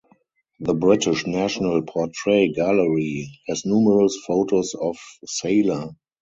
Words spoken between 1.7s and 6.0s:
Portrait Gallery has numerous photos of Seyler.